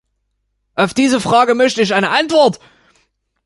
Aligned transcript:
Auf 0.73 0.95
diese 0.95 1.21
Frage 1.21 1.53
möchte 1.53 1.83
ich 1.83 1.93
eine 1.93 2.09
Antwort. 2.09 2.59